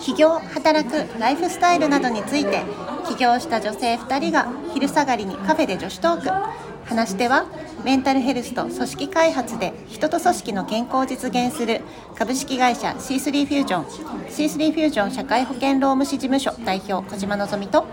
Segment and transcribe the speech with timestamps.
[0.00, 2.62] 起業働くライフスタイルなどについて
[3.08, 6.60] 起業した女性2人が昼下がりにカフェで女子トーク。
[6.86, 7.44] 話し手は
[7.84, 11.82] メンタルヘルスと組織開発で人と組織の健康を実現する
[12.16, 17.86] 株式会社 C3 フュージョン C3 フュージョン社会保険労務士事務所代表小島のぞみと。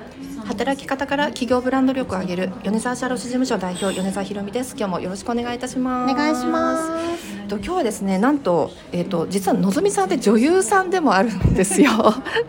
[0.47, 4.75] 働き方から企業ブランド力を上げる米沢社労士事務所代表米沢ひろみです。
[4.77, 6.13] 今日もよろしくお願いいたします。
[6.13, 6.77] お願いしま
[7.17, 7.37] す。
[7.49, 11.91] と今日はですねなんとえっ、ー、と実はのぞみさんって女優さんでもあるんですよ。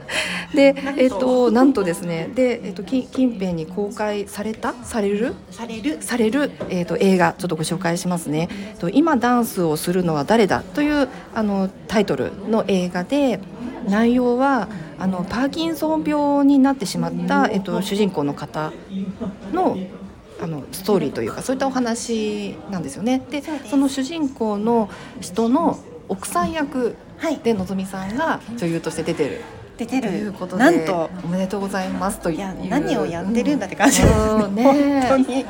[0.54, 5.34] でえっ、ー、となんとですねでえっ、ー、と近近辺に公開されたされる？
[5.50, 5.98] される。
[6.00, 8.48] されるえっ、と映画ちょっとご紹介しますね。
[8.78, 10.62] と今ダンスをするのは誰だ？
[10.62, 13.40] というあのタイトルの映画で
[13.88, 18.72] 内容はあのパーキンソン病になってしまった、えっと、主人公の方
[19.52, 19.76] の
[20.40, 23.24] あのストーリーというかそういったお話なんですよね。
[23.30, 24.88] でその主人公の
[25.20, 25.78] 人の
[26.08, 26.96] 奥さん役
[27.42, 29.42] でのぞみさんが女優として出てる。
[29.76, 30.10] 出てる。
[30.10, 31.10] ということでなんと。
[31.24, 32.68] おめでとうございますという。
[32.68, 34.14] 何をやってるんだって感じです。
[34.14, 35.44] ね,、うん、ね本当に。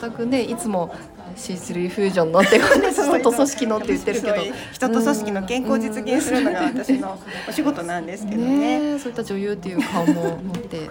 [0.00, 0.94] 全くねいつも
[1.36, 4.34] C3 フュージョンのって人と組織のって言ってるけど
[4.72, 7.18] 人と組織の健康実現するのが私の
[7.48, 10.90] お仕事なんですけどね、ね、そういった女優っていう顔も持って。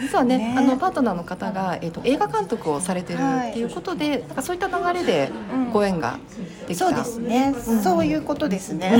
[0.00, 5.30] 実はね、ね、あのパートナーの方が、えーと、映画監督をされてるっていうことで、はい、なんかそういった流れで
[5.72, 6.18] ご縁が
[6.66, 8.90] できた、うん、そうですね、うん、そういうことですね。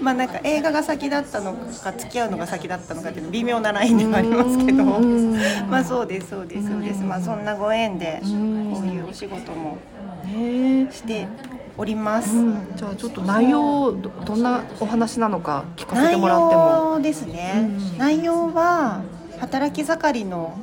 [0.00, 4.84] まあなんか映画が先だったのか付き合うのが先だったのかっていう微妙なラインではありますけど、
[5.68, 7.02] まあそうですそうですそうです。
[7.02, 9.78] まあそんなご縁でこういうお仕事も
[10.90, 11.26] して
[11.76, 16.62] おります、うん、じゃあちょっと内容どんなお話なのか聞かせてもらっても。
[16.62, 19.02] 内容ですね、うん、内容は
[19.40, 20.58] 働き盛りの、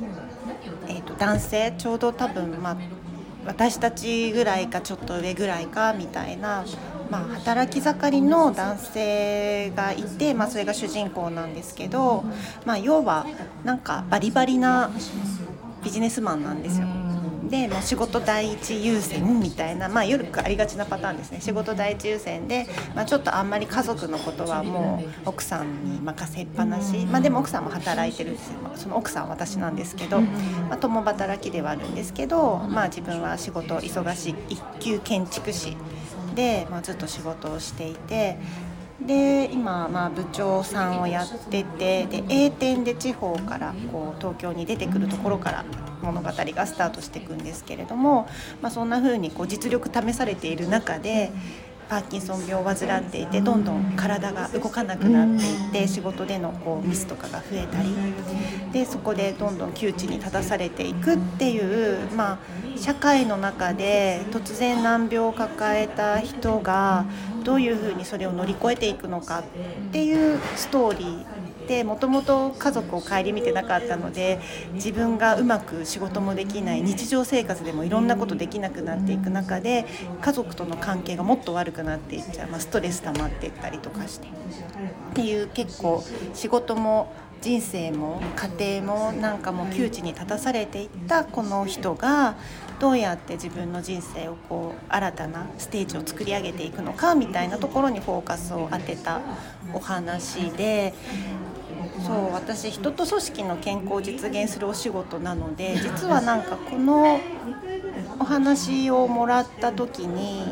[0.86, 2.76] えーと、男性ちょうど多分、まあ、
[3.46, 6.64] 私たちぐらいかちょっと上ぐらいかみたいな、
[7.10, 12.24] まあ、働き盛りの男性がいて、まあ、それが主人公なんですけど、
[12.64, 13.26] まあ、要は
[13.64, 14.90] なんかバリバリな
[15.82, 16.86] ビジネスマンなんですよ。
[17.48, 21.40] でもう仕事第一優先みたいな、まあ、よくありがちなパターンですね。
[21.40, 28.58] 仕事第一優先で、まあ、ちょっとあんまり家族のことはもう奥さんに任せっぱなし、まあ、でも奥さんも働いてるんですよ。
[28.76, 35.76] その奥さんは私なんですけど、まあ、共働きではあるんですけど、まあ、自分は仕事忙しい一級建築士
[36.34, 38.38] で、まあ、ずっと仕事をしていて
[39.00, 45.64] で今、まあ、部長さんをやっててで A 店で地方からこう東京に出てくるところから
[46.02, 48.28] 物語がスタートしていくんですけれども、
[48.60, 51.30] まあ、そんな風にこう実力試されている中で
[51.88, 57.88] パーキンソン病を患っていてどんどん体が動かなくなっていって仕事でのこうミスとかが増えたり。
[58.72, 62.38] でそこでどんどん窮地に立たされていくっていう、まあ、
[62.78, 67.06] 社会の中で突然難病を抱えた人が
[67.44, 69.42] どういうふうにそれを乗り越えていくのかっ
[69.90, 74.40] ていうストーリーてもともと家族を顧みてなかったので
[74.72, 79.86] 自分がうまく仕事もできない日常生活でもいろんなことできなくなっていく中で
[80.20, 84.28] 家族との関係がもっと悪くなっていっちゃう、まあ、ストレス溜まっていったりとかして。
[84.28, 84.30] っ
[85.14, 86.02] ていう結構
[86.34, 88.20] 仕事も人生も
[88.58, 92.36] 家庭もなんかもう窮地に立たされていったこの人が
[92.80, 99.20] どうやって自分の人生をこう新たなステージを作り上げていくのかみたいなところにフォーカスを当てた
[99.72, 100.94] お話で
[102.06, 107.20] そう私人と組織の健康を実現するお仕事なので実はなんかこの
[108.18, 110.44] お話をもらった時に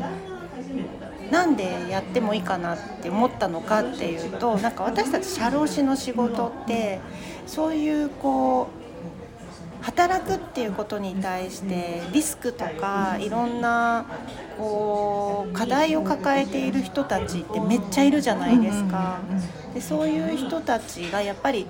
[1.31, 6.99] なんでやってもいいかなって思ったのかっていうとなんか私たち社労士の仕事って
[7.45, 8.87] そういうこう
[9.83, 14.05] 働くっていうことに対してリスクとかいろんな
[14.57, 19.19] こう課題を抱えている人たちってめっちゃいるじゃないですか。
[19.77, 21.67] でそういう人たちがやっぱり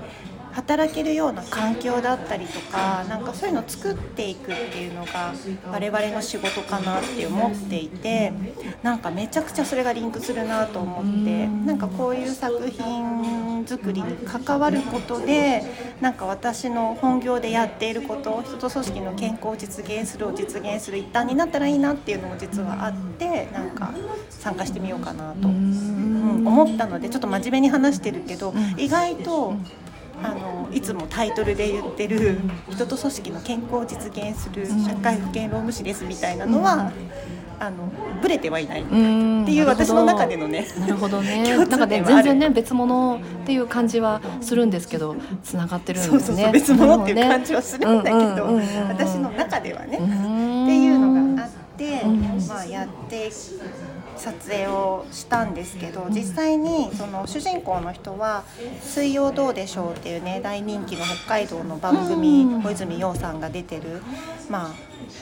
[0.54, 5.34] 働けるような環境だったりとかなんかそういうのを作っていくっていうのが
[5.72, 8.34] 我々の仕事かなって思っていて
[8.82, 15.62] なんかめちゃくちゃそれがリンクするなと思ってなんかこういう作品作りに関わることで
[16.02, 23.94] なんか私の本業でやっていること人と組織の健康を実現するを実現する一端になったらいいなっていうのも実はあってなんか
[24.30, 25.50] 参加してみようかなと、
[26.38, 29.56] 思ったのでちょっと真面目に話してるけど意外と。
[30.24, 32.40] あのいつもタイトルで言ってる
[32.72, 36.92] 人と組織の健康を実現する社会保険労務士ですみたいなのは。
[37.60, 37.92] あの
[38.22, 41.58] ブレてはいないっていう私の中でのねなるほどね。
[41.58, 46.20] なんかね全然ね別物っていう感じはするんですけどつながってるんですね。
[46.20, 48.60] そうそう別物っていう感じはするんだけど、
[48.90, 49.98] 私の中ではね。
[49.98, 50.00] っ
[50.68, 52.04] ていうのがあって、
[52.48, 53.54] まあやって支
[54.28, 58.44] 撮影をしたんですけど実際にその主人公の人は
[58.84, 64.02] 「水曜どうでしょう」っていうね大人気の北海道の番組小泉洋さんが出てる、
[64.50, 64.74] ま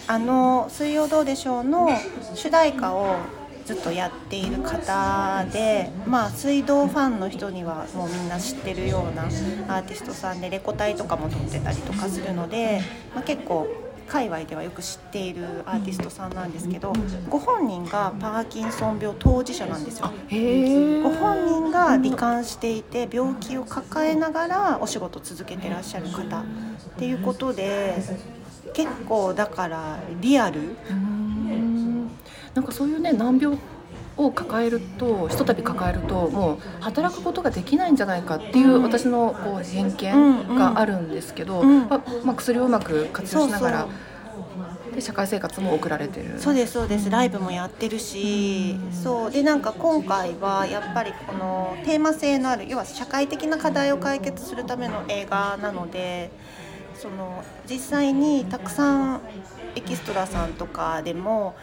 [0.07, 1.87] あ、あの「水曜どうでしょう」の
[2.33, 3.17] 主題歌を
[3.65, 12.81] ずっとやっている方で、まあ、水道ファンの人にはもうみんな知ってるようなアーティストさんでレコ大とかも撮ってたりとかするので、
[13.15, 13.67] まあ、結構
[14.07, 16.93] 界隈ではよく知っているアーティストさんなんですけど
[17.29, 20.11] ご本人がパーキンソン病当事者なんですよ。
[21.03, 26.43] ご本人が罹患していて病気を抱えながらお仕事続けてらっしゃる方っ
[26.97, 27.95] ていうことで
[28.73, 30.75] 結構だからリアル。
[32.53, 33.57] なんかそういうね難病
[34.17, 43.87] を抱えるとひとたび抱えるともう働くことができないんじゃないかっていう私のこう偏見があるんですけど、まあ、薬をうまく活用しながら。
[44.93, 46.39] で社会生活も送られてる。
[46.39, 47.09] そうですそうです。
[47.09, 49.31] ライブもやってるし、そう。
[49.31, 56.31] でなんか今回はやっぱりこのテーマ性のある要は社会的な課題を解決するための映画なので
[56.97, 59.21] その実際にたくさん
[59.75, 61.55] エキストラさんとかでも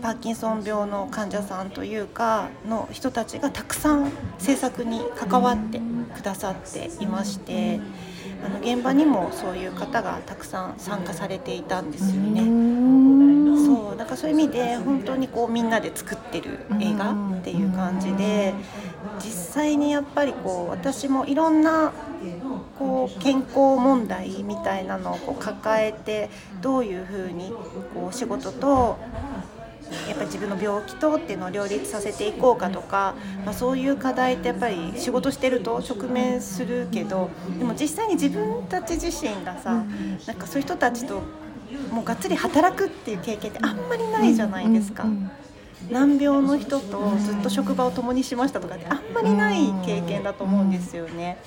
[0.00, 5.80] パーキンソン病の患者さんというかの人たちがたくさん制作に関わって
[6.14, 7.80] くださっていまして
[8.44, 12.42] あの現場にもそういう方がたくさん参加されていたんですよね。
[13.66, 18.54] そうだからそういう意味で本当にこうみんなで作ってる映画っていう感じで
[19.18, 21.92] 実際にやっぱりこう私もいろんな
[22.82, 26.28] こう健康問題みたいなのをこう抱えて
[26.60, 27.52] どういうふうに
[27.94, 28.98] こう仕事と
[30.08, 33.14] やっぱ自分の病気とっていうのを両立させていこうかとか、
[33.44, 39.84] まあ、そういう課題ってやっぱり仕事してると直面するけどでも実際に自分たち自身がさ
[40.26, 41.22] なんかそういう人たちと
[41.92, 45.06] もうがっつり働くっていう経験ってあんまりないじゃないですか。
[45.90, 51.38] 難病の人とずっと職場を共にしましたとかってあんまりない経験だと思うんですよね。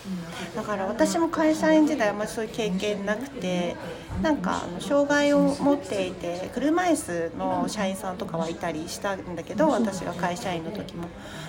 [0.55, 3.75] だから私も会社員時代あんまりそういう経験なくて
[4.21, 11.07] なんかあの障害を持っていて車椅子の社員さんとかはいたりしたんだけど私が会社員の時も。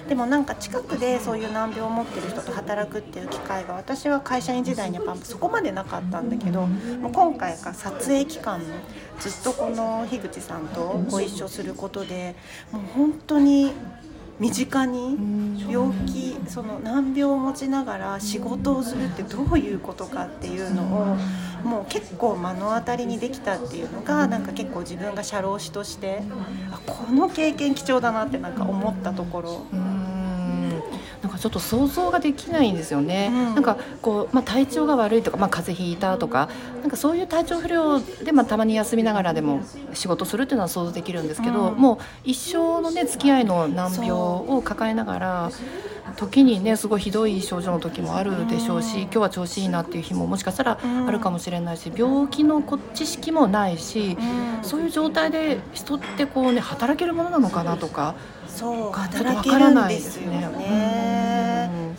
[0.08, 6.68] でもなんか近くでそういう難病を持ってる人と働くっていう機会が私は会社員時代にはそこまでなかったんだけど
[7.12, 8.62] 今回が撮影期間
[9.18, 12.36] ずっとこの樋口さんとご一緒することで
[12.78, 13.72] 本当に
[14.38, 15.16] 身近に
[15.70, 21.16] 病気その難病を持ちながら仕事をするってどういうことかっていうのを
[21.66, 26.22] もう結構目の当たりにできたっていうのがなんか結構自分が社労士として
[26.70, 29.66] あこの経験貴重だなってなんか思ったところ。
[31.22, 33.28] なんかちょっと想像ができないんですよね。
[33.32, 36.48] うん、なんかこうまあ体調が悪いとかまあ風邪ひいたとか
[36.82, 39.60] なんかそういう体調不良でまあたまに休みながらでも
[39.94, 45.50] 仕事するっていうのは想像できるんですけど、うん、もう一生のね付き合いの難病を抱えながら。
[46.16, 52.62] 時にねすごいひどい症状の時もあるでしょうし、今日は調子いいなっていう日ももしかしたらあるかもしれないし病気の
[52.94, 54.16] 知識もないし、
[54.62, 58.14] そういう状態で人ってこうね働けるものなのかなとか
[58.46, 61.35] そう働けるんですよね。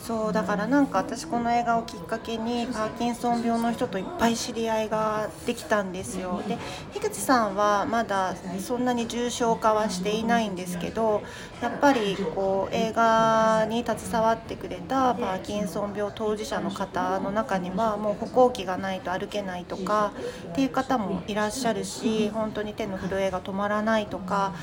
[0.08, 6.42] そうだからなんか私この映画をきっかけにパーキンソン病の人といっぱい知り合いができたんですよ。
[6.48, 6.58] で
[6.94, 11.24] 樋口さんはまだそんなに重症化はしていないんですけど
[11.62, 20.14] やっぱりこう映画に携わってくれたパーキンソン病当事者の方の中にはもう歩行器がないと歩けないとか
[20.52, 24.54] っていう方もいらっしゃるし本当に手の震えが止まらないとか、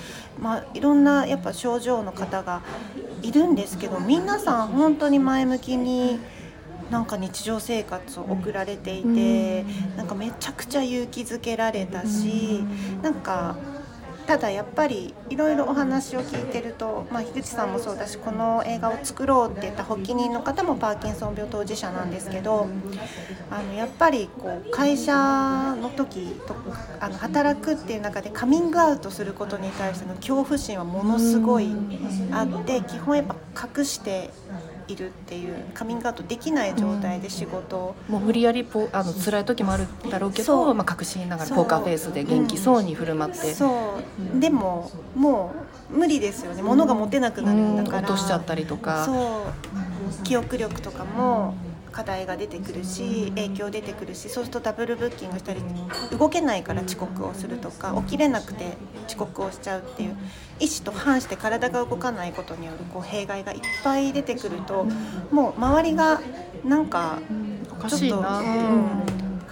[0.40, 2.62] まあ、いろんなやっぱ症状の方が
[3.24, 6.18] いるんですけど皆さん本当に前向きに
[6.90, 9.64] なんか日常生活を送られていて、
[9.96, 12.62] なんかめちゃくちゃ勇気づけられたし、
[13.02, 13.56] なんか
[14.26, 22.66] ただやっぱりいろいろお話を聞いてると、まあ、樋口さんもそうだしこの映画を作ろうって言った発起人の方もパーキンソン病当事者なんですけど
[23.50, 25.12] あのやっぱりこう会社
[25.80, 26.56] の時と
[27.00, 31.68] あの働くっていう中でカミングアウトすることに対しての恐怖心はものすごい
[32.32, 33.36] あって基本やっぱ
[33.78, 34.30] 隠して
[34.88, 43.98] いるっていうカミングアウトできない状態で仕事を、うん、もう無理やりポあの辛い時もあるだろうけど、まあ、隠しながらポーカーフェイスで元気そうに振る舞って、そ
[44.36, 45.54] う、でもも
[45.90, 46.62] う無理ですよね。
[46.62, 49.06] 物が持てなくなるんだから、落としちゃったりとか。
[50.22, 51.54] 記憶力とかも
[51.94, 55.60] 課題が出てくるし影響出てくるしそうするとダブルブッキングしたり
[56.18, 58.72] 動けないから遅刻をするとか起きれなくて
[59.06, 60.16] 遅刻をしちゃうっていう
[60.58, 64.86] 意思と反して体が動かないことによるこう弊害がいっぱい出てくると
[65.30, 66.20] もう周りが
[66.64, 67.20] なんか
[67.88, 69.02] ちょっと、うん、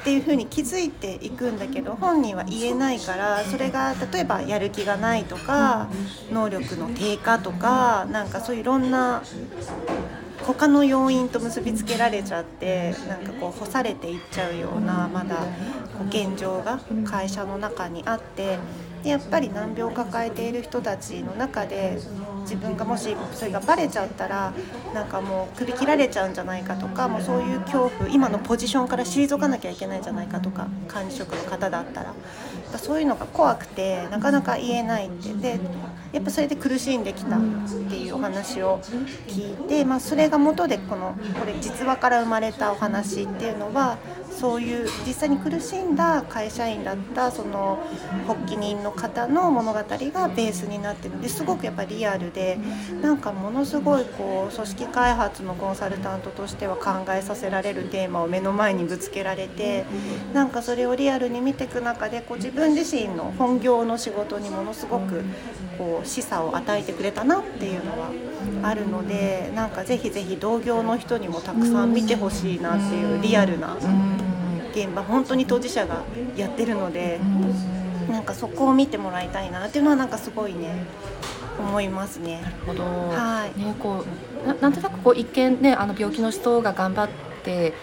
[0.02, 5.88] っていうふうに気づいていくんだけど本人は言えないからそれが例えばやる気がないとか
[6.32, 9.22] 能力の低下とかなんかそういういろんな
[10.46, 15.36] 他の要因と結びつけられちゃってなんかこう干されていっちゃうようなまだ
[15.96, 18.58] こう現状が会社の中にあって
[19.02, 21.98] でやっぱり難病を抱えている人たちの中で
[22.42, 24.52] 自分がもしそれがバレちゃったら
[24.94, 32.14] なんかもう首切られちゃうんじゃないかとかもうそういう恐怖今のポジションから退かなきゃいけないんじゃないかとか管理職の方だったら。
[32.78, 35.34] そういうのが怖くてなかなか言えないって。
[35.34, 35.60] で
[36.12, 37.40] やっぱそれで苦しんできたっ
[37.88, 38.80] ていうお話を
[39.28, 43.98] 聞いて、まあ、それが元でこのこれ実話から生まれたお話っていうのは
[44.30, 47.78] そういう実際に苦しんだ会社員だったその
[48.26, 51.14] 発起人の方の物語がベースになってる。
[51.14, 52.58] のですごくやっぱリアルで
[53.02, 59.84] なんかものすごいこう組織開発のコンサルタントとしては考えさせられるテーマを目の前にぶつけられて
[60.32, 65.22] なんかそれをリアルに見ていく中でこう自分自身の本業の仕事にものすごく
[65.78, 68.10] こう示唆を与えてくれたなっていうのは
[68.62, 73.76] あるのでなんかぜひぜひ同業の人にもたくさん見てほしいなっていうリアルな
[74.72, 76.02] 現場本当に当事者が
[76.36, 77.20] やってるので
[78.10, 80.86] なんかそこを見てもらいたいなっていうのはなんかすごいね
[81.58, 82.40] 思いますね。
[82.40, 82.82] なるほど。
[82.82, 83.58] はい。
[83.58, 84.04] ねこ
[84.44, 87.08] うななんとなくこう一見ねあの病気の人が頑張っ
[87.44, 87.74] て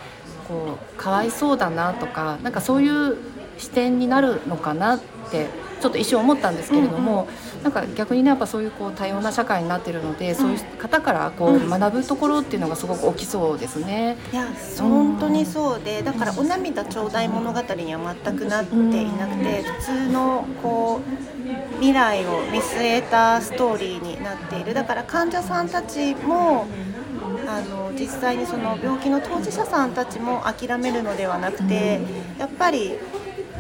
[0.47, 3.17] こうかわいそうだなとかなんかそういう
[3.57, 4.99] 視点になるのかなっ
[5.31, 5.47] て
[5.79, 14.17] ちょっと一瞬思ったんですけれども、うんうん、なんか逆にねやっぱそういうこう多様な社会になってるので、うん、そういう方からこう学ぶところっていうのがすごく起きそうですね。
[14.31, 14.47] いや
[14.79, 24.73] 本当にそうでだからお涙ちょうだい物語には全くなっていなくて、普通のこう未来を見据えたストーリーになっている。
[24.73, 26.67] だから患者さんたちも
[27.47, 31.99] あの実際にその病気の当事者さんたちも諦めるのではなくて
[32.37, 32.97] やっぱり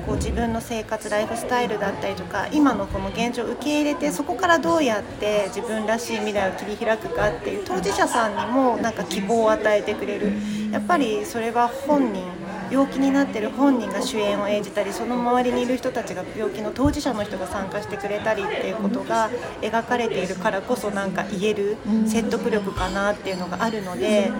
[0.05, 10.33] こう自分の生活ライフスタイルだったりとか今のこの現状を受け入れてそこからどうやって自分らしい未来を切り開くかっていう当事者さんにもなんか希望を与えてくれる。
[10.71, 12.23] やっぱりそれは本人
[12.71, 19.29] 病気になってる本人が主演を演じたりその周りにいる人たちが病気の当事者の人が参加してくれたりっていうことが
[19.61, 24.31] 描かれているからこそなんか言える説得力かなっていうのがあるので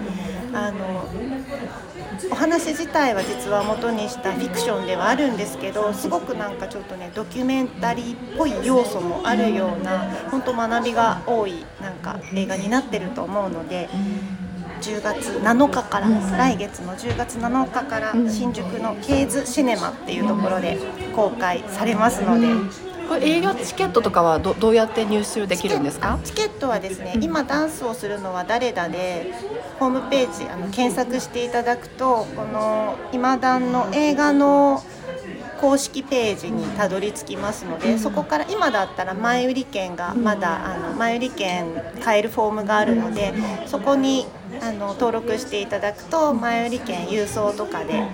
[0.52, 1.08] あの
[2.30, 13.88] お話自体は実は元にしたフィクションではあるんですけどすごくなんかちょっとねドキュメンタリーっぽい要素もあるような本当学びが多いなんか映画になってると思うので。
[14.80, 20.78] 10月7日から、来月の10月7日から新宿のケーズシネマっていうところで
[21.14, 22.46] 公開されますので、
[23.10, 26.20] これ営業チケットとかはどどうやって入手できるんですか？
[26.22, 29.34] チケットはですね今ダンスをするのは誰だで
[29.80, 34.80] ホームページあの検索していただくとこの今段の映画の
[35.60, 41.66] 公式ページにたどり着きますのでそこから今だったら前売り券がまだあの前売り券
[42.02, 43.34] 買えるフォームがあるので
[43.66, 44.26] そこに
[44.60, 48.08] あの登録していただくと前売り券郵送とかで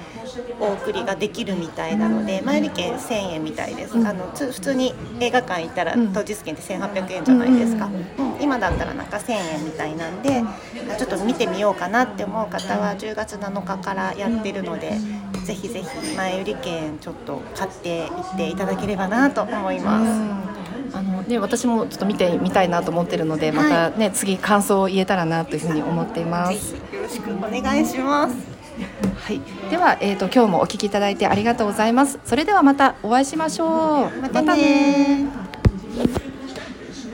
[0.60, 10.42] お送りができるみたいなので前売り券1000円みたいです、あの普通に映画館行ったら当日券って1800円じゃないですか、うん、今だったらなんか1000円みたいなんで
[10.98, 14.98] ちょっと見てみようかなって思う方は10月7日からやってるので
[15.44, 20.55] ぜひぜひ前売り券ちょっと買っていっていただければなと思います。
[20.96, 26.74] あのね、私もちょっと見てみたいなと思ってるので、またね、はい、次感想を言えたらなというふうに思っています。
[26.74, 28.34] よろしくお願いします。
[29.26, 32.18] はい、では、えっ、ー、と、今日もお聞きいただいてありがとうございます。
[32.24, 34.20] それではまたお会いしましょう。
[34.22, 35.45] またね